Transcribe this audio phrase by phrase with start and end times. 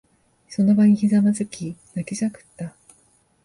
[0.49, 2.75] その場にひざまずき、泣きじゃくった。